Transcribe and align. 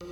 Hej 0.00 0.08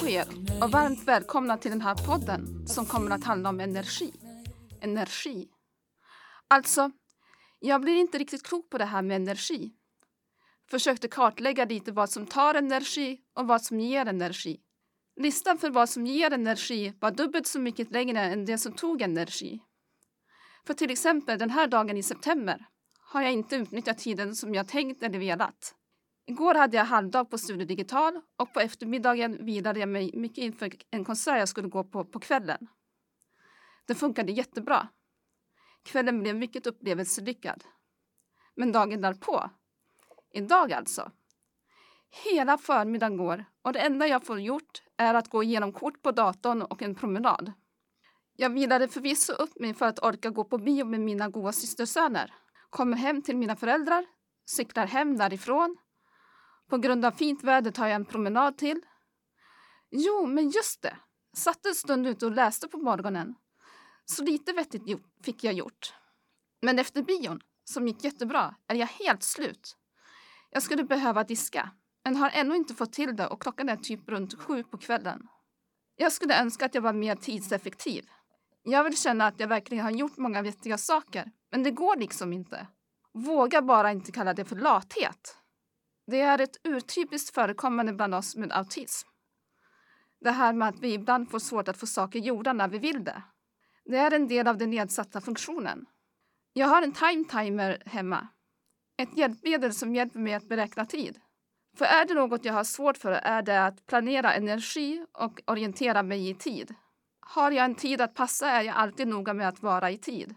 på 0.00 0.08
er 0.08 0.24
och 0.62 0.70
varmt 0.70 1.04
välkomna 1.04 1.56
till 1.56 1.70
den 1.70 1.80
här 1.80 1.94
podden 1.94 2.68
som 2.68 2.86
kommer 2.86 3.10
att 3.10 3.24
handla 3.24 3.48
om 3.48 3.60
energi. 3.60 4.12
Energi. 4.80 5.48
Alltså, 6.48 6.90
jag 7.58 7.80
blir 7.80 7.94
inte 7.94 8.18
riktigt 8.18 8.46
klok 8.46 8.70
på 8.70 8.78
det 8.78 8.84
här 8.84 9.02
med 9.02 9.16
energi. 9.16 9.72
Försökte 10.70 11.08
kartlägga 11.08 11.64
lite 11.64 11.92
vad 11.92 12.10
som 12.10 12.26
tar 12.26 12.54
energi 12.54 13.20
och 13.34 13.46
vad 13.46 13.62
som 13.62 13.80
ger 13.80 14.06
energi. 14.06 14.60
Listan 15.16 15.58
för 15.58 15.70
vad 15.70 15.88
som 15.88 16.06
ger 16.06 16.30
energi 16.30 16.92
var 17.00 17.10
dubbelt 17.10 17.46
så 17.46 17.60
mycket 17.60 17.90
längre 17.90 18.20
än 18.20 18.44
det 18.44 18.58
som 18.58 18.72
tog 18.72 19.02
energi. 19.02 19.60
För 20.66 20.74
till 20.74 20.90
exempel 20.90 21.38
den 21.38 21.50
här 21.50 21.66
dagen 21.66 21.96
i 21.96 22.02
september 22.02 22.66
har 23.00 23.22
jag 23.22 23.32
inte 23.32 23.56
utnyttjat 23.56 23.98
tiden 23.98 24.34
som 24.34 24.54
jag 24.54 24.68
tänkt 24.68 25.02
eller 25.02 25.18
velat. 25.18 25.74
Igår 26.26 26.54
hade 26.54 26.76
jag 26.76 26.84
halvdag 26.84 27.30
på 27.30 27.38
Studio 27.38 27.66
Digital 27.66 28.20
och 28.36 28.52
på 28.52 28.60
eftermiddagen 28.60 29.44
vilade 29.44 29.80
jag 29.80 29.88
mig 29.88 30.10
mycket 30.14 30.38
inför 30.38 30.72
en 30.90 31.04
konsert 31.04 31.38
jag 31.38 31.48
skulle 31.48 31.68
gå 31.68 31.84
på 31.84 32.04
på 32.04 32.20
kvällen. 32.20 32.68
Det 33.86 33.94
funkade 33.94 34.32
jättebra. 34.32 34.88
Kvällen 35.82 36.20
blev 36.20 36.36
mycket 36.36 36.66
upplevelselyckad. 36.66 37.64
Men 38.54 38.72
dagen 38.72 39.00
därpå, 39.00 39.50
idag 40.34 40.72
alltså, 40.72 41.10
hela 42.24 42.58
förmiddagen 42.58 43.16
går 43.16 43.44
och 43.62 43.72
det 43.72 43.78
enda 43.78 44.06
jag 44.06 44.26
får 44.26 44.40
gjort 44.40 44.82
är 44.96 45.14
att 45.14 45.28
gå 45.28 45.42
igenom 45.42 45.72
kort 45.72 46.02
på 46.02 46.10
datorn 46.12 46.62
och 46.62 46.82
en 46.82 46.94
promenad. 46.94 47.52
Jag 48.36 48.50
vilade 48.50 48.88
förvisso 48.88 49.32
upp 49.32 49.60
mig 49.60 49.74
för 49.74 49.86
att 49.86 50.02
orka 50.02 50.30
gå 50.30 50.44
på 50.44 50.58
bio 50.58 50.84
med 50.84 51.00
mina 51.00 51.28
goda 51.28 51.52
systersöner. 51.52 52.34
Kommer 52.70 52.96
hem 52.96 53.22
till 53.22 53.36
mina 53.36 53.56
föräldrar, 53.56 54.06
cyklar 54.46 54.86
hem 54.86 55.16
därifrån. 55.16 55.76
På 56.70 56.78
grund 56.78 57.04
av 57.04 57.10
fint 57.10 57.44
väder 57.44 57.70
tar 57.70 57.86
jag 57.86 57.94
en 57.94 58.04
promenad 58.04 58.58
till. 58.58 58.80
Jo, 59.90 60.26
men 60.26 60.50
just 60.50 60.82
det. 60.82 60.96
Satt 61.36 61.66
en 61.66 61.74
stund 61.74 62.06
ute 62.06 62.26
och 62.26 62.32
läste 62.32 62.68
på 62.68 62.78
morgonen. 62.78 63.34
Så 64.04 64.22
lite 64.22 64.52
vettigt 64.52 65.00
fick 65.22 65.44
jag 65.44 65.54
gjort. 65.54 65.94
Men 66.62 66.78
efter 66.78 67.02
bion, 67.02 67.40
som 67.64 67.88
gick 67.88 68.04
jättebra, 68.04 68.54
är 68.66 68.74
jag 68.74 68.86
helt 68.86 69.22
slut. 69.22 69.76
Jag 70.54 70.62
skulle 70.62 70.84
behöva 70.84 71.24
diska, 71.24 71.70
men 72.04 72.16
har 72.16 72.30
ännu 72.30 72.56
inte 72.56 72.74
fått 72.74 72.92
till 72.92 73.16
det 73.16 73.26
och 73.26 73.42
klockan 73.42 73.68
är 73.68 73.76
typ 73.76 74.08
runt 74.08 74.38
sju 74.38 74.64
på 74.64 74.78
kvällen. 74.78 75.28
Jag 75.96 76.12
skulle 76.12 76.40
önska 76.40 76.66
att 76.66 76.74
jag 76.74 76.82
var 76.82 76.92
mer 76.92 77.16
tidseffektiv. 77.16 78.04
Jag 78.62 78.84
vill 78.84 78.96
känna 78.96 79.26
att 79.26 79.40
jag 79.40 79.48
verkligen 79.48 79.84
har 79.84 79.90
gjort 79.90 80.16
många 80.16 80.42
vettiga 80.42 80.78
saker, 80.78 81.30
men 81.50 81.62
det 81.62 81.70
går 81.70 81.96
liksom 81.96 82.32
inte. 82.32 82.66
Våga 83.12 83.62
bara 83.62 83.92
inte 83.92 84.12
kalla 84.12 84.34
det 84.34 84.44
för 84.44 84.56
lathet. 84.56 85.36
Det 86.06 86.20
är 86.20 86.40
ett 86.40 86.56
urtypiskt 86.64 87.34
förekommande 87.34 87.92
bland 87.92 88.14
oss 88.14 88.36
med 88.36 88.52
autism. 88.52 89.08
Det 90.20 90.30
här 90.30 90.52
med 90.52 90.68
att 90.68 90.80
vi 90.80 90.92
ibland 90.92 91.30
får 91.30 91.38
svårt 91.38 91.68
att 91.68 91.76
få 91.76 91.86
saker 91.86 92.18
gjorda 92.18 92.52
när 92.52 92.68
vi 92.68 92.78
vill 92.78 93.04
det. 93.04 93.22
Det 93.84 93.96
är 93.96 94.10
en 94.10 94.28
del 94.28 94.48
av 94.48 94.58
den 94.58 94.70
nedsatta 94.70 95.20
funktionen. 95.20 95.86
Jag 96.52 96.66
har 96.66 96.82
en 96.82 96.92
time 96.92 97.24
timer 97.24 97.82
hemma. 97.86 98.28
Ett 98.96 99.16
hjälpmedel 99.16 99.74
som 99.74 99.94
hjälper 99.94 100.18
mig 100.18 100.34
att 100.34 100.48
beräkna 100.48 100.86
tid. 100.86 101.20
För 101.76 101.84
är 101.84 102.04
det 102.04 102.14
något 102.14 102.44
jag 102.44 102.52
har 102.52 102.64
svårt 102.64 102.96
för 102.96 103.12
är 103.12 103.42
det 103.42 103.66
att 103.66 103.86
planera 103.86 104.34
energi 104.34 105.06
och 105.12 105.40
orientera 105.46 106.02
mig 106.02 106.30
i 106.30 106.34
tid. 106.34 106.74
Har 107.20 107.50
jag 107.50 107.64
en 107.64 107.74
tid 107.74 108.00
att 108.00 108.14
passa 108.14 108.50
är 108.50 108.62
jag 108.62 108.76
alltid 108.76 109.08
noga 109.08 109.34
med 109.34 109.48
att 109.48 109.62
vara 109.62 109.90
i 109.90 109.98
tid. 109.98 110.34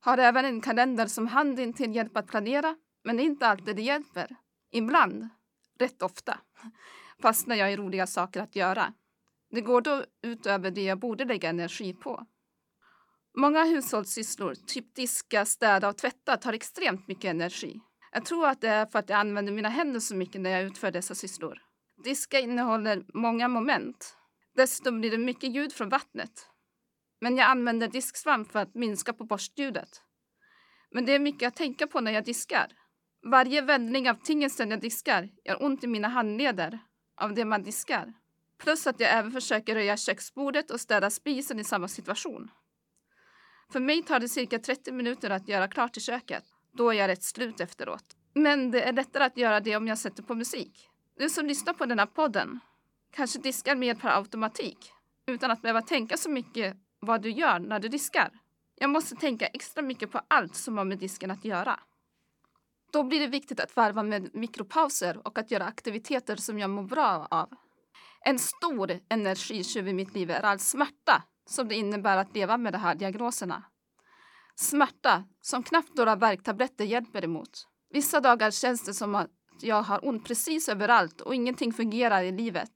Har 0.00 0.18
även 0.18 0.44
en 0.44 0.60
kalender 0.60 1.06
som 1.06 1.26
hand 1.26 1.76
till 1.76 1.94
hjälp 1.94 2.16
att 2.16 2.26
planera, 2.26 2.76
men 3.04 3.20
inte 3.20 3.46
alltid 3.46 3.76
det 3.76 3.82
hjälper. 3.82 4.36
Ibland, 4.72 5.28
rätt 5.78 6.02
ofta, 6.02 6.38
fastnar 7.22 7.56
jag 7.56 7.72
i 7.72 7.76
roliga 7.76 8.06
saker 8.06 8.40
att 8.40 8.56
göra. 8.56 8.92
Det 9.50 9.60
går 9.60 9.80
då 9.80 10.04
utöver 10.22 10.70
det 10.70 10.82
jag 10.82 10.98
borde 10.98 11.24
lägga 11.24 11.48
energi 11.48 11.94
på. 11.94 12.26
Många 13.36 13.64
hushållssysslor, 13.64 14.54
typ 14.54 14.94
diska, 14.94 15.44
städa 15.44 15.88
och 15.88 15.96
tvätta, 15.96 16.36
tar 16.36 16.52
extremt 16.52 17.08
mycket 17.08 17.30
energi. 17.30 17.80
Jag 18.18 18.24
tror 18.24 18.46
att 18.46 18.60
det 18.60 18.68
är 18.68 18.86
för 18.86 18.98
att 18.98 19.08
jag 19.08 19.18
använder 19.18 19.52
mina 19.52 19.68
händer 19.68 20.00
så 20.00 20.14
mycket 20.14 20.40
när 20.40 20.50
jag 20.50 20.62
utför 20.62 20.90
dessa 20.90 21.14
sysslor. 21.14 21.62
Diska 22.04 22.40
innehåller 22.40 23.04
många 23.14 23.48
moment. 23.48 24.16
Dessutom 24.56 25.00
blir 25.00 25.10
det 25.10 25.18
mycket 25.18 25.54
ljud 25.54 25.72
från 25.72 25.88
vattnet. 25.88 26.48
Men 27.20 27.36
jag 27.36 27.50
använder 27.50 27.88
disksvamp 27.88 28.52
för 28.52 28.58
att 28.58 28.74
minska 28.74 29.12
på 29.12 29.24
borstljudet. 29.24 30.02
Men 30.90 31.04
det 31.04 31.12
är 31.12 31.18
mycket 31.18 31.48
att 31.48 31.56
tänka 31.56 31.86
på 31.86 32.00
när 32.00 32.12
jag 32.12 32.24
diskar. 32.24 32.66
Varje 33.22 33.62
vändning 33.62 34.10
av 34.10 34.14
tingelsen 34.14 34.70
jag 34.70 34.80
diskar 34.80 35.28
gör 35.44 35.62
ont 35.64 35.84
i 35.84 35.86
mina 35.86 36.08
handleder 36.08 36.78
av 37.20 37.34
det 37.34 37.44
man 37.44 37.62
diskar. 37.62 38.12
Plus 38.58 38.86
att 38.86 39.00
jag 39.00 39.10
även 39.10 39.32
försöker 39.32 39.74
röja 39.74 39.96
köksbordet 39.96 40.70
och 40.70 40.80
städa 40.80 41.10
spisen 41.10 41.60
i 41.60 41.64
samma 41.64 41.88
situation. 41.88 42.50
För 43.72 43.80
mig 43.80 44.02
tar 44.02 44.20
det 44.20 44.28
cirka 44.28 44.58
30 44.58 44.92
minuter 44.92 45.30
att 45.30 45.48
göra 45.48 45.68
klart 45.68 45.96
i 45.96 46.00
köket. 46.00 46.44
Då 46.78 46.90
är 46.90 46.94
jag 46.94 47.08
rätt 47.08 47.22
slut 47.22 47.60
efteråt. 47.60 48.04
Men 48.34 48.70
det 48.70 48.82
är 48.82 48.92
lättare 48.92 49.24
att 49.24 49.36
göra 49.36 49.60
det 49.60 49.76
om 49.76 49.86
jag 49.86 49.98
sätter 49.98 50.22
på 50.22 50.34
musik. 50.34 50.88
Du 51.16 51.30
som 51.30 51.46
lyssnar 51.46 51.72
på 51.72 51.86
den 51.86 51.98
här 51.98 52.06
podden 52.06 52.60
kanske 53.10 53.38
diskar 53.38 53.76
mer 53.76 53.94
per 53.94 54.08
automatik 54.08 54.92
utan 55.26 55.50
att 55.50 55.62
behöva 55.62 55.82
tänka 55.82 56.16
så 56.16 56.30
mycket 56.30 56.76
vad 57.00 57.22
du 57.22 57.30
gör 57.30 57.58
när 57.58 57.80
du 57.80 57.88
diskar. 57.88 58.30
Jag 58.74 58.90
måste 58.90 59.16
tänka 59.16 59.46
extra 59.46 59.82
mycket 59.82 60.12
på 60.12 60.20
allt 60.28 60.54
som 60.54 60.78
har 60.78 60.84
med 60.84 60.98
disken 60.98 61.30
att 61.30 61.44
göra. 61.44 61.80
Då 62.92 63.02
blir 63.02 63.20
det 63.20 63.26
viktigt 63.26 63.60
att 63.60 63.76
varva 63.76 64.02
med 64.02 64.34
mikropauser 64.34 65.26
och 65.26 65.38
att 65.38 65.50
göra 65.50 65.64
aktiviteter 65.64 66.36
som 66.36 66.58
jag 66.58 66.70
mår 66.70 66.82
bra 66.82 67.28
av. 67.30 67.48
En 68.24 68.38
stor 68.38 69.00
energitjuv 69.08 69.88
i 69.88 69.92
mitt 69.92 70.14
liv 70.14 70.30
är 70.30 70.42
all 70.42 70.58
smärta 70.58 71.22
som 71.46 71.68
det 71.68 71.74
innebär 71.74 72.16
att 72.16 72.34
leva 72.34 72.56
med 72.56 72.72
de 72.72 72.78
här 72.78 72.94
diagnoserna. 72.94 73.64
Smärta 74.60 75.24
som 75.40 75.62
knappt 75.62 75.96
några 75.96 76.16
värktabletter 76.16 76.84
hjälper 76.84 77.24
emot. 77.24 77.66
Vissa 77.90 78.20
dagar 78.20 78.50
känns 78.50 78.84
det 78.84 78.94
som 78.94 79.14
att 79.14 79.30
jag 79.60 79.82
har 79.82 80.08
ont 80.08 80.24
precis 80.26 80.68
överallt 80.68 81.20
och 81.20 81.34
ingenting 81.34 81.72
fungerar 81.72 82.22
i 82.22 82.32
livet. 82.32 82.72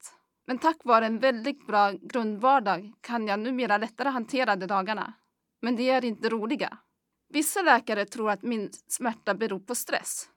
Men 0.46 0.58
tack 0.58 0.76
vare 0.84 1.06
en 1.06 1.18
väldigt 1.18 1.66
bra 1.66 1.92
grundvardag 1.92 2.92
kan 3.00 3.26
jag 3.26 3.40
numera 3.40 3.78
lättare 3.78 4.08
hantera 4.08 4.56
de 4.56 4.66
dagarna. 4.66 5.12
Men 5.62 5.76
det 5.76 5.90
är 5.90 6.04
inte 6.04 6.28
roliga. 6.28 6.78
Vissa 7.28 7.62
läkare 7.62 8.04
tror 8.04 8.30
att 8.30 8.42
min 8.42 8.70
smärta 8.88 9.34
beror 9.34 9.60
på 9.60 9.74
stress. 9.74 10.28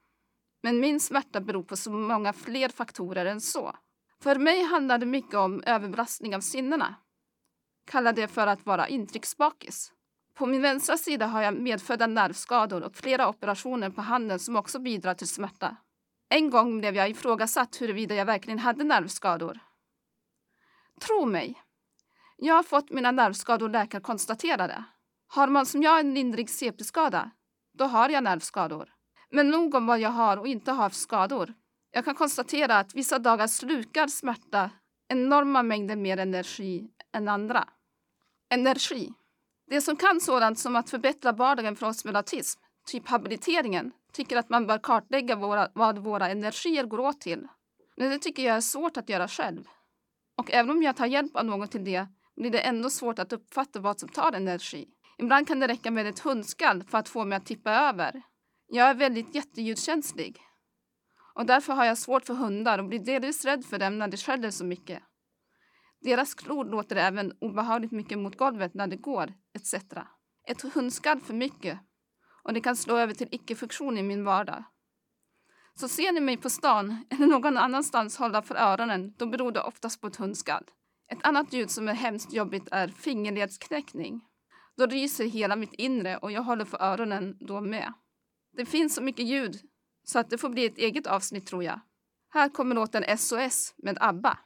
Men 0.63 0.79
min 0.79 0.99
smärta 0.99 1.41
beror 1.41 1.63
på 1.63 1.75
så 1.75 1.91
många 1.91 2.33
fler 2.33 2.69
faktorer 2.69 3.25
än 3.25 3.41
så. 3.41 3.75
För 4.21 4.35
mig 4.35 4.63
handlar 4.63 4.97
det 4.97 5.05
mycket 5.05 5.35
om 5.35 5.63
överbelastning 5.65 6.35
av 6.35 6.39
sinnena. 6.39 6.95
Kalla 7.91 8.11
det 8.11 8.27
för 8.27 8.47
att 8.47 8.65
vara 8.65 8.87
intrycksbakis. 8.87 9.91
På 10.35 10.45
min 10.45 10.61
vänstra 10.61 10.97
sida 10.97 11.25
har 11.25 11.41
jag 11.41 11.53
medfödda 11.53 12.07
nervskador 12.07 12.83
och 12.83 12.95
flera 12.95 13.29
operationer 13.29 13.89
på 13.89 14.01
handen 14.01 14.39
som 14.39 14.55
också 14.55 14.79
bidrar 14.79 15.13
till 15.13 15.27
smärta. 15.27 15.75
En 16.29 16.49
gång 16.49 16.79
blev 16.79 16.95
jag 16.95 17.09
ifrågasatt 17.09 17.81
huruvida 17.81 18.15
jag 18.15 18.25
verkligen 18.25 18.59
hade 18.59 18.83
nervskador. 18.83 19.59
Tro 21.01 21.25
mig, 21.25 21.61
jag 22.37 22.55
har 22.55 22.63
fått 22.63 22.89
mina 22.89 23.11
nervskador 23.11 23.69
läkarkonstaterade. 23.69 24.83
Har 25.27 25.47
man 25.47 25.65
som 25.65 25.83
jag 25.83 25.99
en 25.99 26.13
lindrig 26.13 26.49
CP-skada, 26.49 27.31
då 27.73 27.85
har 27.85 28.09
jag 28.09 28.23
nervskador. 28.23 28.89
Men 29.29 29.49
nog 29.49 29.75
om 29.75 29.85
vad 29.85 29.99
jag 29.99 30.09
har 30.09 30.37
och 30.37 30.47
inte 30.47 30.71
har 30.71 30.89
för 30.89 30.97
skador. 30.97 31.53
Jag 31.91 32.05
kan 32.05 32.15
konstatera 32.15 32.79
att 32.79 32.95
vissa 32.95 33.19
dagar 33.19 33.47
slukar 33.47 34.07
smärta 34.07 34.69
enorma 35.07 35.63
mängder 35.63 35.95
mer 35.95 36.17
energi 36.17 36.89
än 37.13 37.27
andra. 37.27 37.67
Energi. 38.49 39.13
Det 39.67 39.81
som 39.81 39.95
kan 39.95 40.21
sådant 40.21 40.59
som 40.59 40.75
att 40.75 40.89
förbättra 40.89 41.31
vardagen 41.31 41.75
för 41.75 41.87
oss 41.87 42.05
med 42.05 42.15
autism, 42.15 42.61
typ 42.87 43.07
habiliteringen, 43.07 43.91
tycker 44.13 44.37
att 44.37 44.49
man 44.49 44.67
bör 44.67 44.77
kartlägga 44.77 45.35
våra, 45.35 45.69
vad 45.73 45.97
våra 45.97 46.29
energier 46.29 46.85
går 46.85 46.99
åt 46.99 47.21
till. 47.21 47.47
Men 47.97 48.09
det 48.09 48.19
tycker 48.19 48.43
jag 48.43 48.55
är 48.55 48.61
svårt 48.61 48.97
att 48.97 49.09
göra 49.09 49.27
själv. 49.27 49.63
Och 50.37 50.51
även 50.51 50.71
om 50.71 50.83
jag 50.83 50.95
tar 50.95 51.05
hjälp 51.05 51.35
av 51.35 51.45
någon 51.45 51.67
till 51.67 51.83
det 51.83 52.07
blir 52.35 52.51
det 52.51 52.59
ändå 52.59 52.89
svårt 52.89 53.19
att 53.19 53.33
uppfatta 53.33 53.79
vad 53.79 53.99
som 53.99 54.09
tar 54.09 54.31
energi. 54.31 54.87
Ibland 55.17 55.47
kan 55.47 55.59
det 55.59 55.67
räcka 55.67 55.91
med 55.91 56.07
ett 56.07 56.19
hundskall 56.19 56.83
för 56.83 56.97
att 56.97 57.09
få 57.09 57.25
mig 57.25 57.37
att 57.37 57.45
tippa 57.45 57.71
över. 57.71 58.21
Jag 58.67 58.89
är 58.89 58.93
väldigt 58.93 59.35
jätteljudkänslig. 59.35 60.37
Och 61.33 61.45
därför 61.45 61.73
har 61.73 61.85
jag 61.85 61.97
svårt 61.97 62.25
för 62.25 62.33
hundar 62.33 62.79
och 62.79 62.85
blir 62.85 62.99
delvis 62.99 63.45
rädd 63.45 63.65
för 63.65 63.79
dem 63.79 63.99
när 63.99 64.07
de 64.07 64.17
skäller 64.17 64.51
så 64.51 64.65
mycket. 64.65 65.03
Deras 66.01 66.33
klor 66.33 66.65
låter 66.65 66.95
även 66.95 67.33
obehagligt 67.39 67.91
mycket 67.91 68.17
mot 68.17 68.37
golvet 68.37 68.73
när 68.73 68.87
det 68.87 68.95
går, 68.95 69.33
etc. 69.53 69.73
Ett 70.47 70.61
hundskall 70.61 71.21
för 71.21 71.33
mycket 71.33 71.79
och 72.45 72.53
det 72.53 72.61
kan 72.61 72.75
slå 72.75 72.97
över 72.97 73.13
till 73.13 73.27
icke-funktion 73.31 73.97
i 73.97 74.03
min 74.03 74.23
vardag. 74.23 74.63
Så 75.79 75.87
ser 75.87 76.11
ni 76.11 76.19
mig 76.19 76.37
på 76.37 76.49
stan 76.49 77.05
eller 77.09 77.27
någon 77.27 77.57
annanstans 77.57 78.17
hålla 78.17 78.41
för 78.41 78.55
öronen, 78.55 79.13
då 79.17 79.25
beror 79.25 79.51
det 79.51 79.61
oftast 79.61 80.01
på 80.01 80.07
ett 80.07 80.15
hundskall. 80.15 80.63
Ett 81.11 81.23
annat 81.23 81.53
ljud 81.53 81.71
som 81.71 81.87
är 81.87 81.93
hemskt 81.93 82.33
jobbigt 82.33 82.67
är 82.71 82.87
fingerledsknäckning. 82.87 84.21
Då 84.77 84.85
ryser 84.85 85.25
hela 85.25 85.55
mitt 85.55 85.73
inre 85.73 86.17
och 86.17 86.31
jag 86.31 86.41
håller 86.41 86.65
för 86.65 86.81
öronen 86.81 87.37
då 87.39 87.61
med. 87.61 87.93
Det 88.57 88.65
finns 88.65 88.95
så 88.95 89.01
mycket 89.01 89.25
ljud 89.25 89.55
så 90.03 90.19
att 90.19 90.29
det 90.29 90.37
får 90.37 90.49
bli 90.49 90.65
ett 90.65 90.77
eget 90.77 91.07
avsnitt 91.07 91.47
tror 91.47 91.63
jag. 91.63 91.79
Här 92.29 92.49
kommer 92.49 92.75
låten 92.75 93.17
SOS 93.17 93.73
med 93.77 93.97
ABBA. 94.01 94.39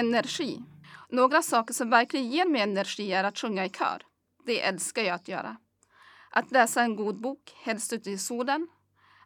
Energi. 0.00 0.62
Några 1.08 1.42
saker 1.42 1.74
som 1.74 1.90
verkligen 1.90 2.30
ger 2.30 2.46
mig 2.46 2.60
energi 2.60 3.12
är 3.12 3.24
att 3.24 3.38
sjunga 3.38 3.64
i 3.64 3.68
kör. 3.68 4.02
Det 4.46 4.60
älskar 4.60 5.02
jag 5.02 5.14
att 5.14 5.28
göra. 5.28 5.56
Att 6.30 6.52
läsa 6.52 6.82
en 6.82 6.96
god 6.96 7.20
bok, 7.20 7.54
helst 7.62 7.92
ute 7.92 8.10
i 8.10 8.18
solen. 8.18 8.68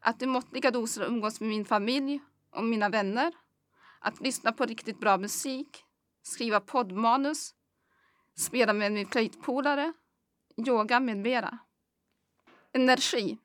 Att 0.00 0.22
i 0.22 0.26
måttliga 0.26 0.70
doser 0.70 1.04
umgås 1.04 1.40
med 1.40 1.48
min 1.48 1.64
familj 1.64 2.20
och 2.50 2.64
mina 2.64 2.88
vänner. 2.88 3.32
Att 4.00 4.20
lyssna 4.20 4.52
på 4.52 4.64
riktigt 4.64 5.00
bra 5.00 5.18
musik. 5.18 5.84
Skriva 6.22 6.60
poddmanus. 6.60 7.54
Spela 8.38 8.72
med 8.72 8.92
min 8.92 9.06
flöjtpolare. 9.06 9.92
Yoga 10.66 11.00
med 11.00 11.16
mera. 11.16 11.58
Energi. 12.72 13.38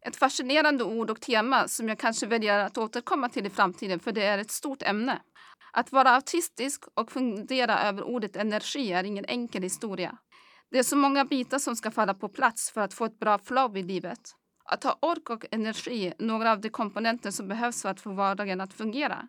Ett 0.00 0.16
fascinerande 0.16 0.84
ord 0.84 1.10
och 1.10 1.20
tema 1.20 1.68
som 1.68 1.88
jag 1.88 1.98
kanske 1.98 2.26
väljer 2.26 2.58
att 2.58 2.78
återkomma 2.78 3.28
till 3.28 3.46
i 3.46 3.50
framtiden 3.50 4.00
för 4.00 4.12
det 4.12 4.22
är 4.22 4.38
ett 4.38 4.50
stort 4.50 4.82
ämne. 4.82 5.22
Att 5.78 5.92
vara 5.92 6.10
autistisk 6.10 6.84
och 6.94 7.12
fundera 7.12 7.78
över 7.78 8.02
ordet 8.02 8.36
energi 8.36 8.92
är 8.92 9.04
ingen 9.04 9.24
enkel 9.24 9.62
historia. 9.62 10.18
Det 10.70 10.78
är 10.78 10.82
så 10.82 10.96
många 10.96 11.24
bitar 11.24 11.58
som 11.58 11.76
ska 11.76 11.90
falla 11.90 12.14
på 12.14 12.28
plats 12.28 12.70
för 12.70 12.80
att 12.80 12.94
få 12.94 13.04
ett 13.04 13.18
bra 13.18 13.38
flow 13.38 13.76
i 13.76 13.82
livet. 13.82 14.20
Att 14.64 14.84
ha 14.84 14.98
ork 15.02 15.30
och 15.30 15.44
energi 15.50 16.06
är 16.06 16.14
några 16.18 16.52
av 16.52 16.60
de 16.60 16.68
komponenter 16.68 17.30
som 17.30 17.48
behövs 17.48 17.82
för 17.82 17.88
att 17.88 18.00
få 18.00 18.12
vardagen 18.12 18.60
att 18.60 18.74
fungera. 18.74 19.28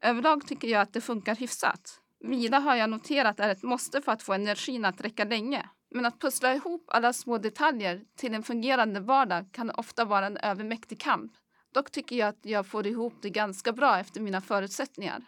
Överlag 0.00 0.46
tycker 0.46 0.68
jag 0.68 0.82
att 0.82 0.92
det 0.92 1.00
funkar 1.00 1.36
hyfsat. 1.36 2.00
Vila 2.20 2.58
har 2.58 2.76
jag 2.76 2.90
noterat 2.90 3.40
är 3.40 3.48
ett 3.48 3.62
måste 3.62 4.02
för 4.02 4.12
att 4.12 4.22
få 4.22 4.32
energin 4.32 4.84
att 4.84 5.00
räcka 5.00 5.24
länge. 5.24 5.68
Men 5.90 6.06
att 6.06 6.20
pussla 6.20 6.54
ihop 6.54 6.84
alla 6.88 7.12
små 7.12 7.38
detaljer 7.38 8.02
till 8.16 8.34
en 8.34 8.42
fungerande 8.42 9.00
vardag 9.00 9.52
kan 9.52 9.70
ofta 9.70 10.04
vara 10.04 10.26
en 10.26 10.36
övermäktig 10.36 11.00
kamp. 11.00 11.32
Dock 11.74 11.90
tycker 11.90 12.16
jag 12.16 12.28
att 12.28 12.40
jag 12.42 12.66
får 12.66 12.86
ihop 12.86 13.14
det 13.22 13.30
ganska 13.30 13.72
bra 13.72 13.98
efter 13.98 14.20
mina 14.20 14.40
förutsättningar. 14.40 15.24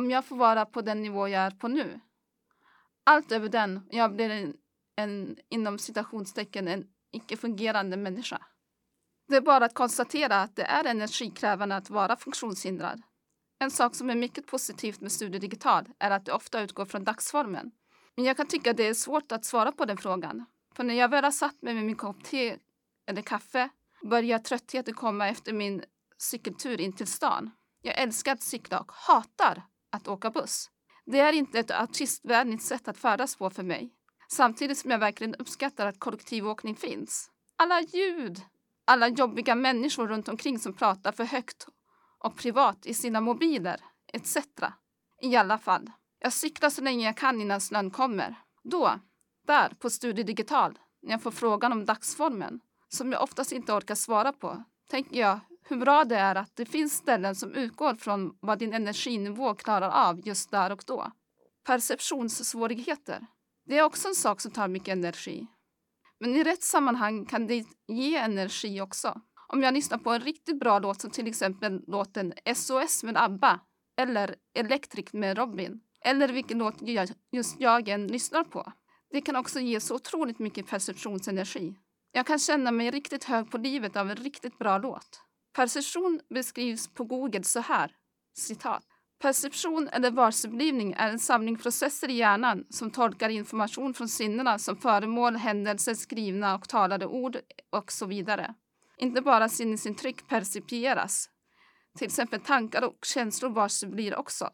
Om 0.00 0.10
jag 0.10 0.24
får 0.24 0.36
vara 0.36 0.66
på 0.66 0.82
den 0.82 1.02
nivå 1.02 1.28
jag 1.28 1.42
är 1.42 1.50
på 1.50 1.68
nu. 1.68 2.00
Allt 3.04 3.32
över 3.32 3.48
den, 3.48 3.80
jag 3.90 4.14
blir 4.14 4.30
en, 4.30 4.54
en 4.96 5.36
inom 5.48 5.78
citationstecken 5.78 6.68
en 6.68 6.86
icke-fungerande 7.12 7.96
människa. 7.96 8.38
Det 9.28 9.36
är 9.36 9.40
bara 9.40 9.64
att 9.64 9.74
konstatera 9.74 10.42
att 10.42 10.56
det 10.56 10.62
är 10.62 10.84
energikrävande 10.84 11.76
att 11.76 11.90
vara 11.90 12.16
funktionshindrad. 12.16 13.02
En 13.58 13.70
sak 13.70 13.94
som 13.94 14.10
är 14.10 14.14
mycket 14.14 14.46
positivt 14.46 15.00
med 15.00 15.12
Studio 15.12 15.40
Digital 15.40 15.88
är 15.98 16.10
att 16.10 16.24
det 16.24 16.32
ofta 16.32 16.60
utgår 16.60 16.84
från 16.84 17.04
dagsformen. 17.04 17.70
Men 18.16 18.24
jag 18.24 18.36
kan 18.36 18.46
tycka 18.46 18.72
det 18.72 18.88
är 18.88 18.94
svårt 18.94 19.32
att 19.32 19.44
svara 19.44 19.72
på 19.72 19.84
den 19.84 19.96
frågan. 19.96 20.46
För 20.74 20.84
när 20.84 20.94
jag 20.94 21.08
väl 21.08 21.24
har 21.24 21.30
satt 21.30 21.62
mig 21.62 21.74
med 21.74 21.84
min 21.84 21.96
kopp 21.96 22.24
te 22.24 22.56
eller 23.06 23.22
kaffe 23.22 23.68
börjar 24.02 24.38
tröttheten 24.38 24.94
komma 24.94 25.28
efter 25.28 25.52
min 25.52 25.84
cykeltur 26.18 26.80
in 26.80 26.92
till 26.92 27.06
stan. 27.06 27.50
Jag 27.82 27.98
älskar 27.98 28.32
att 28.32 28.42
cykla 28.42 28.80
och 28.80 28.92
hatar 28.92 29.62
att 29.90 30.08
åka 30.08 30.30
buss. 30.30 30.70
Det 31.06 31.18
är 31.18 31.32
inte 31.32 31.58
ett 31.58 31.70
artistvänligt 31.70 32.62
sätt 32.62 32.88
att 32.88 32.98
färdas 32.98 33.36
på 33.36 33.50
för 33.50 33.62
mig. 33.62 33.92
Samtidigt 34.28 34.78
som 34.78 34.90
jag 34.90 34.98
verkligen 34.98 35.34
uppskattar 35.34 35.86
att 35.86 36.00
kollektivåkning 36.00 36.76
finns. 36.76 37.30
Alla 37.56 37.80
ljud, 37.80 38.40
alla 38.84 39.08
jobbiga 39.08 39.54
människor 39.54 40.08
runt 40.08 40.28
omkring 40.28 40.58
som 40.58 40.72
pratar 40.72 41.12
för 41.12 41.24
högt 41.24 41.66
och 42.18 42.36
privat 42.36 42.86
i 42.86 42.94
sina 42.94 43.20
mobiler, 43.20 43.80
etc. 44.12 44.36
I 45.22 45.36
alla 45.36 45.58
fall. 45.58 45.90
Jag 46.18 46.32
cyklar 46.32 46.70
så 46.70 46.82
länge 46.82 47.06
jag 47.06 47.16
kan 47.16 47.40
innan 47.40 47.60
snön 47.60 47.90
kommer. 47.90 48.34
Då, 48.62 49.00
där 49.46 49.74
på 49.78 49.90
Studio 49.90 50.24
Digital, 50.24 50.78
när 51.02 51.10
jag 51.10 51.22
får 51.22 51.30
frågan 51.30 51.72
om 51.72 51.84
dagsformen, 51.84 52.60
som 52.88 53.12
jag 53.12 53.22
oftast 53.22 53.52
inte 53.52 53.72
orkar 53.72 53.94
svara 53.94 54.32
på, 54.32 54.64
tänker 54.90 55.20
jag 55.20 55.40
hur 55.70 55.76
bra 55.76 56.04
det 56.04 56.16
är 56.16 56.34
att 56.34 56.56
det 56.56 56.66
finns 56.66 56.92
ställen 56.92 57.34
som 57.34 57.54
utgår 57.54 57.94
från 57.94 58.38
vad 58.40 58.58
din 58.58 58.72
energinivå 58.72 59.54
klarar 59.54 60.08
av 60.08 60.26
just 60.26 60.50
där 60.50 60.72
och 60.72 60.84
då. 60.86 61.12
Perceptionssvårigheter. 61.66 63.26
Det 63.66 63.78
är 63.78 63.82
också 63.82 64.08
en 64.08 64.14
sak 64.14 64.40
som 64.40 64.52
tar 64.52 64.68
mycket 64.68 64.92
energi. 64.92 65.46
Men 66.20 66.36
i 66.36 66.44
rätt 66.44 66.62
sammanhang 66.62 67.26
kan 67.26 67.46
det 67.46 67.64
ge 67.88 68.16
energi 68.16 68.80
också. 68.80 69.20
Om 69.48 69.62
jag 69.62 69.74
lyssnar 69.74 69.98
på 69.98 70.10
en 70.10 70.20
riktigt 70.20 70.60
bra 70.60 70.78
låt 70.78 71.00
som 71.00 71.10
till 71.10 71.26
exempel 71.26 71.82
låten 71.86 72.32
SOS 72.54 73.02
med 73.02 73.16
ABBA 73.16 73.60
eller 74.00 74.34
Electric 74.54 75.12
med 75.12 75.38
Robin 75.38 75.80
eller 76.04 76.28
vilken 76.28 76.58
låt 76.58 76.74
just 77.32 77.60
jag 77.60 77.88
än 77.88 78.06
lyssnar 78.06 78.44
på. 78.44 78.72
Det 79.10 79.20
kan 79.20 79.36
också 79.36 79.60
ge 79.60 79.80
så 79.80 79.94
otroligt 79.94 80.38
mycket 80.38 80.66
perceptionsenergi. 80.66 81.74
Jag 82.12 82.26
kan 82.26 82.38
känna 82.38 82.70
mig 82.70 82.90
riktigt 82.90 83.24
hög 83.24 83.50
på 83.50 83.58
livet 83.58 83.96
av 83.96 84.10
en 84.10 84.16
riktigt 84.16 84.58
bra 84.58 84.78
låt. 84.78 85.29
Perception 85.52 86.20
beskrivs 86.34 86.88
på 86.94 87.04
Google 87.04 87.44
så 87.44 87.60
här, 87.60 87.92
citat. 88.34 88.82
Perception 89.22 89.88
eller 89.88 90.10
varseblivning 90.10 90.92
är 90.92 91.08
en 91.08 91.18
samling 91.18 91.56
processer 91.56 92.10
i 92.10 92.12
hjärnan 92.12 92.64
som 92.70 92.90
tolkar 92.90 93.28
information 93.28 93.94
från 93.94 94.08
sinnena 94.08 94.58
som 94.58 94.76
föremål, 94.76 95.36
händelser, 95.36 95.94
skrivna 95.94 96.54
och 96.54 96.68
talade 96.68 97.06
ord 97.06 97.36
och 97.70 97.92
så 97.92 98.06
vidare. 98.06 98.54
Inte 98.96 99.22
bara 99.22 99.48
sinnesintryck 99.48 100.28
percipieras. 100.28 101.30
Till 101.98 102.06
exempel 102.06 102.40
tankar 102.40 102.82
och 102.82 103.04
känslor 103.04 103.50
varseblir 103.50 104.16
också. 104.16 104.50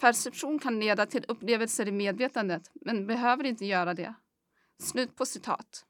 Perception 0.00 0.58
kan 0.58 0.80
leda 0.80 1.06
till 1.06 1.24
upplevelser 1.28 1.88
i 1.88 1.92
medvetandet, 1.92 2.70
men 2.74 3.06
behöver 3.06 3.44
inte 3.44 3.66
göra 3.66 3.94
det. 3.94 4.14
Slut 4.82 5.16
på 5.16 5.26
citat. 5.26 5.84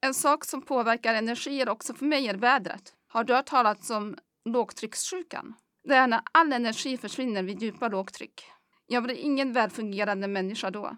En 0.00 0.14
sak 0.14 0.44
som 0.44 0.62
påverkar 0.62 1.14
energier 1.14 1.68
också 1.68 1.94
för 1.94 2.06
mig 2.06 2.28
är 2.28 2.34
vädret. 2.34 2.95
Har 3.16 3.24
du 3.24 3.34
hört 3.34 3.46
talas 3.46 3.90
om 3.90 4.18
lågtryckssjukan? 4.44 5.54
Det 5.84 5.94
är 5.94 6.06
när 6.06 6.20
all 6.32 6.52
energi 6.52 6.96
försvinner 6.96 7.42
vid 7.42 7.62
djupa 7.62 7.88
lågtryck. 7.88 8.44
Jag 8.86 9.02
blir 9.02 9.14
ingen 9.14 9.52
välfungerande 9.52 10.28
människa 10.28 10.70
då. 10.70 10.96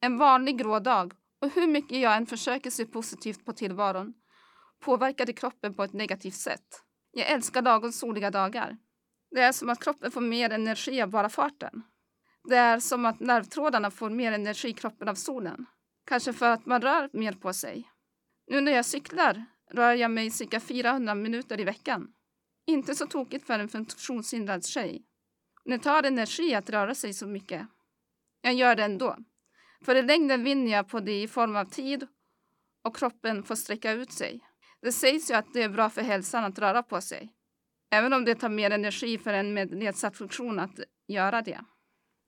En 0.00 0.18
vanlig 0.18 0.58
grå 0.58 0.78
dag 0.78 1.12
och 1.40 1.50
hur 1.54 1.66
mycket 1.66 2.00
jag 2.00 2.16
än 2.16 2.26
försöker 2.26 2.70
se 2.70 2.86
positivt 2.86 3.44
på 3.44 3.52
tillvaron 3.52 4.14
påverkar 4.80 5.26
det 5.26 5.32
kroppen 5.32 5.74
på 5.74 5.84
ett 5.84 5.92
negativt 5.92 6.34
sätt. 6.34 6.82
Jag 7.12 7.30
älskar 7.30 7.62
lagom 7.62 7.92
soliga 7.92 8.30
dagar. 8.30 8.78
Det 9.30 9.40
är 9.40 9.52
som 9.52 9.70
att 9.70 9.84
kroppen 9.84 10.10
får 10.10 10.20
mer 10.20 10.50
energi 10.50 11.02
av 11.02 11.10
bara 11.10 11.28
farten. 11.28 11.82
Det 12.44 12.56
är 12.56 12.80
som 12.80 13.06
att 13.06 13.20
nervtrådarna 13.20 13.90
får 13.90 14.10
mer 14.10 14.32
energi 14.32 14.68
i 14.68 14.72
kroppen 14.72 15.08
av 15.08 15.14
solen. 15.14 15.66
Kanske 16.06 16.32
för 16.32 16.50
att 16.50 16.66
man 16.66 16.82
rör 16.82 17.10
mer 17.12 17.32
på 17.32 17.52
sig. 17.52 17.90
Nu 18.46 18.60
när 18.60 18.72
jag 18.72 18.86
cyklar 18.86 19.44
rör 19.72 19.94
jag 19.94 20.10
mig 20.10 20.30
cirka 20.30 20.60
400 20.60 21.14
minuter 21.14 21.60
i 21.60 21.64
veckan. 21.64 22.12
Inte 22.66 22.94
så 22.94 23.06
tokigt 23.06 23.46
för 23.46 23.58
en 23.58 23.68
funktionshindrad 23.68 24.66
tjej. 24.66 25.02
Det 25.64 25.78
tar 25.78 26.02
energi 26.02 26.54
att 26.54 26.70
röra 26.70 26.94
sig 26.94 27.14
så 27.14 27.26
mycket. 27.26 27.66
Jag 28.40 28.54
gör 28.54 28.76
det 28.76 28.84
ändå. 28.84 29.16
För 29.84 29.94
i 29.94 30.02
längden 30.02 30.44
vinner 30.44 30.72
jag 30.72 30.88
på 30.88 31.00
det 31.00 31.22
i 31.22 31.28
form 31.28 31.56
av 31.56 31.64
tid 31.64 32.06
och 32.82 32.96
kroppen 32.96 33.42
får 33.42 33.54
sträcka 33.54 33.92
ut 33.92 34.12
sig. 34.12 34.40
Det 34.80 34.92
sägs 34.92 35.30
ju 35.30 35.34
att 35.34 35.52
det 35.52 35.62
är 35.62 35.68
bra 35.68 35.90
för 35.90 36.02
hälsan 36.02 36.44
att 36.44 36.58
röra 36.58 36.82
på 36.82 37.00
sig. 37.00 37.32
Även 37.90 38.12
om 38.12 38.24
det 38.24 38.34
tar 38.34 38.48
mer 38.48 38.70
energi 38.70 39.18
för 39.18 39.32
en 39.32 39.54
med 39.54 39.72
nedsatt 39.72 40.16
funktion 40.16 40.58
att 40.58 40.80
göra 41.06 41.42
det. 41.42 41.60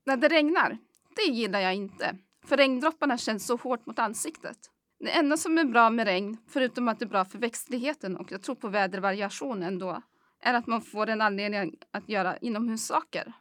När 0.06 0.16
det 0.16 0.28
regnar, 0.28 0.78
det 1.16 1.32
gillar 1.32 1.60
jag 1.60 1.74
inte. 1.74 2.18
För 2.44 2.56
regndropparna 2.56 3.18
känns 3.18 3.46
så 3.46 3.56
hårt 3.56 3.86
mot 3.86 3.98
ansiktet. 3.98 4.58
Det 5.04 5.10
enda 5.10 5.36
som 5.36 5.58
är 5.58 5.64
bra 5.64 5.90
med 5.90 6.06
regn, 6.06 6.36
förutom 6.48 6.88
att 6.88 6.98
det 6.98 7.04
är 7.04 7.08
bra 7.08 7.24
för 7.24 7.38
växtligheten 7.38 8.16
och 8.16 8.32
jag 8.32 8.42
tror 8.42 8.54
på 8.54 8.68
vädervariation 8.68 9.62
ändå, 9.62 10.02
är 10.40 10.54
att 10.54 10.66
man 10.66 10.82
får 10.82 11.08
en 11.08 11.20
anledning 11.20 11.74
att 11.90 12.08
göra 12.08 12.36
inomhussaker. 12.36 13.32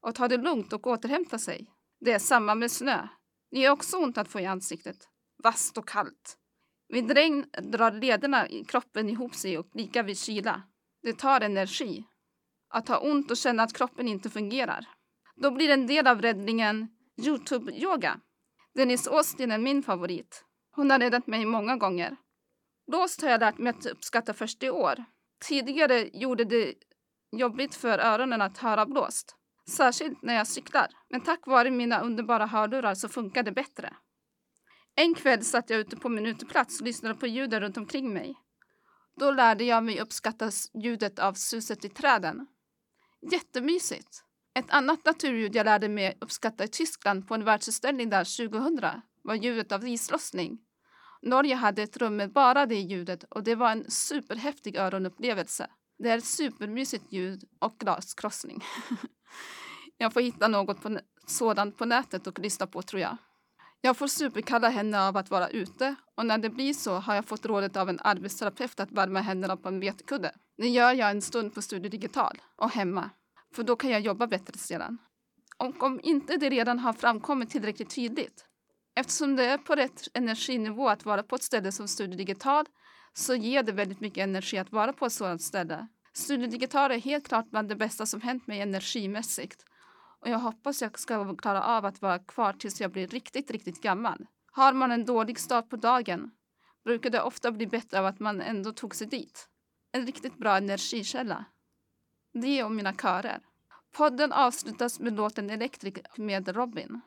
Och 0.00 0.14
ta 0.14 0.28
det 0.28 0.36
lugnt 0.36 0.72
och 0.72 0.86
återhämta 0.86 1.38
sig. 1.38 1.66
Det 2.00 2.12
är 2.12 2.18
samma 2.18 2.54
med 2.54 2.70
snö. 2.70 3.08
Det 3.50 3.60
gör 3.60 3.70
också 3.70 3.96
ont 3.96 4.18
att 4.18 4.28
få 4.28 4.40
i 4.40 4.46
ansiktet. 4.46 4.96
Vasst 5.42 5.78
och 5.78 5.88
kallt. 5.88 6.36
Vid 6.88 7.10
regn 7.10 7.44
drar 7.62 7.92
lederna 7.92 8.48
i 8.48 8.64
kroppen 8.64 9.08
ihop 9.08 9.34
sig 9.34 9.58
och 9.58 9.68
lika 9.74 10.02
vid 10.02 10.18
kyla. 10.18 10.62
Det 11.02 11.18
tar 11.18 11.40
energi. 11.40 12.04
Att 12.68 12.88
ha 12.88 12.98
ont 12.98 13.30
och 13.30 13.36
känna 13.36 13.62
att 13.62 13.76
kroppen 13.76 14.08
inte 14.08 14.30
fungerar. 14.30 14.88
Då 15.36 15.50
blir 15.50 15.70
en 15.70 15.86
del 15.86 16.06
av 16.06 16.22
räddningen 16.22 16.88
Youtube-yoga. 17.16 18.20
Dennis 18.74 19.08
Austin 19.08 19.50
är 19.50 19.58
min 19.58 19.82
favorit. 19.82 20.44
Hon 20.76 20.90
har 20.90 20.98
räddat 20.98 21.26
mig 21.26 21.44
många 21.44 21.76
gånger. 21.76 22.16
Blåst 22.86 23.22
har 23.22 23.28
jag 23.28 23.40
lärt 23.40 23.58
mig 23.58 23.70
att 23.70 23.86
uppskatta 23.86 24.34
först 24.34 24.62
i 24.62 24.70
år. 24.70 25.04
Tidigare 25.48 26.10
gjorde 26.12 26.44
det 26.44 26.74
jobbigt 27.32 27.74
för 27.74 27.98
öronen 27.98 28.42
att 28.42 28.58
höra 28.58 28.86
blåst. 28.86 29.36
Särskilt 29.70 30.22
när 30.22 30.34
jag 30.34 30.46
cyklar. 30.46 30.86
Men 31.10 31.20
tack 31.20 31.46
vare 31.46 31.70
mina 31.70 32.00
underbara 32.00 32.46
hörlurar 32.46 32.94
så 32.94 33.08
funkar 33.08 33.42
det 33.42 33.52
bättre. 33.52 33.96
En 34.94 35.14
kväll 35.14 35.44
satt 35.44 35.70
jag 35.70 35.80
ute 35.80 35.96
på 35.96 36.08
min 36.08 36.26
uteplats 36.26 36.80
och 36.80 36.86
lyssnade 36.86 37.14
på 37.14 37.26
ljuden 37.26 37.60
runt 37.60 37.76
omkring 37.76 38.12
mig. 38.12 38.34
Då 39.16 39.30
lärde 39.30 39.64
jag 39.64 39.84
mig 39.84 40.00
uppskatta 40.00 40.50
ljudet 40.74 41.18
av 41.18 41.32
suset 41.32 41.84
i 41.84 41.88
träden. 41.88 42.46
Jättemysigt! 43.32 44.24
Ett 44.54 44.70
annat 44.70 45.04
naturljud 45.04 45.54
jag 45.54 45.64
lärde 45.64 45.88
mig 45.88 46.18
uppskatta 46.20 46.64
i 46.64 46.68
Tyskland 46.68 47.28
på 47.28 47.34
en 47.34 47.44
världsutställning 47.44 48.10
där 48.10 48.48
2000 48.48 49.02
var 49.22 49.34
ljudet 49.34 49.72
av 49.72 49.88
islossning. 49.88 50.58
Norge 51.24 51.54
hade 51.54 51.82
ett 51.82 51.96
rum 51.96 52.16
med 52.16 52.32
bara 52.32 52.66
det 52.66 52.80
ljudet 52.80 53.24
och 53.24 53.44
det 53.44 53.54
var 53.54 53.70
en 53.70 53.90
superhäftig 53.90 54.76
öronupplevelse. 54.76 55.66
Det 55.98 56.10
är 56.10 56.18
ett 56.18 56.24
supermysigt 56.24 57.12
ljud 57.12 57.44
och 57.58 57.78
glaskrossning. 57.78 58.64
jag 59.98 60.12
får 60.12 60.20
hitta 60.20 60.48
något 60.48 60.82
på 60.82 60.98
sådant 61.26 61.78
på 61.78 61.84
nätet 61.84 62.26
och 62.26 62.38
lyssna 62.38 62.66
på 62.66 62.82
tror 62.82 63.02
jag. 63.02 63.16
Jag 63.80 63.96
får 63.96 64.06
superkalla 64.06 64.68
händer 64.68 65.08
av 65.08 65.16
att 65.16 65.30
vara 65.30 65.48
ute 65.48 65.94
och 66.14 66.26
när 66.26 66.38
det 66.38 66.50
blir 66.50 66.74
så 66.74 66.94
har 66.94 67.14
jag 67.14 67.24
fått 67.24 67.46
rådet 67.46 67.76
av 67.76 67.88
en 67.88 68.00
arbetsterapeut 68.02 68.80
att 68.80 68.92
värma 68.92 69.20
händerna 69.20 69.56
på 69.56 69.68
en 69.68 69.80
vetekudde. 69.80 70.32
Det 70.56 70.68
gör 70.68 70.92
jag 70.92 71.10
en 71.10 71.22
stund 71.22 71.54
på 71.54 71.62
Studio 71.62 71.90
Digital 71.90 72.42
och 72.56 72.70
hemma, 72.70 73.10
för 73.54 73.62
då 73.62 73.76
kan 73.76 73.90
jag 73.90 74.00
jobba 74.00 74.26
bättre 74.26 74.58
sedan. 74.58 74.98
Och 75.58 75.82
om 75.82 76.00
inte 76.02 76.36
det 76.36 76.50
redan 76.50 76.78
har 76.78 76.92
framkommit 76.92 77.50
tillräckligt 77.50 77.94
tydligt, 77.94 78.44
eftersom 78.94 79.36
det 79.36 79.44
är 79.44 79.58
på 79.58 79.74
rätt 79.74 80.08
energinivå 80.14 80.88
att 80.88 81.04
vara 81.04 81.22
på 81.22 81.36
ett 81.36 81.42
ställe 81.42 81.72
som 81.72 81.88
Studio 81.88 82.16
Digital 82.16 82.66
så 83.12 83.34
ger 83.34 83.62
det 83.62 83.72
väldigt 83.72 84.00
mycket 84.00 84.22
energi 84.22 84.58
att 84.58 84.72
vara 84.72 84.92
på 84.92 85.06
ett 85.06 85.12
sådant 85.12 85.42
ställe. 85.42 85.88
Studio 86.12 86.48
Digital 86.48 86.90
är 86.90 86.98
helt 86.98 87.28
klart 87.28 87.50
bland 87.50 87.68
det 87.68 87.76
bästa 87.76 88.06
som 88.06 88.20
hänt 88.20 88.46
mig 88.46 88.60
energimässigt 88.60 89.64
och 90.20 90.30
jag 90.30 90.38
hoppas 90.38 90.82
jag 90.82 90.98
ska 90.98 91.36
klara 91.36 91.62
av 91.62 91.84
att 91.84 92.02
vara 92.02 92.18
kvar 92.18 92.52
tills 92.52 92.80
jag 92.80 92.90
blir 92.92 93.06
riktigt, 93.06 93.50
riktigt 93.50 93.82
gammal. 93.82 94.26
Har 94.52 94.72
man 94.72 94.92
en 94.92 95.04
dålig 95.04 95.38
start 95.38 95.70
på 95.70 95.76
dagen 95.76 96.30
brukar 96.84 97.10
det 97.10 97.22
ofta 97.22 97.52
bli 97.52 97.66
bättre 97.66 97.98
av 97.98 98.06
att 98.06 98.20
man 98.20 98.40
ändå 98.40 98.72
tog 98.72 98.94
sig 98.94 99.06
dit. 99.06 99.48
En 99.92 100.06
riktigt 100.06 100.38
bra 100.38 100.56
energikälla. 100.56 101.44
Det 102.32 102.64
och 102.64 102.72
mina 102.72 102.92
körer. 102.92 103.40
Podden 103.96 104.32
avslutas 104.32 105.00
med 105.00 105.16
låten 105.16 105.50
Electric 105.50 105.94
med 106.16 106.48
Robin. 106.48 107.00